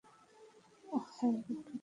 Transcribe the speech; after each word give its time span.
ওহ, 0.87 1.05
হ্যাঁ, 1.17 1.33
দুঃখিত। 1.47 1.79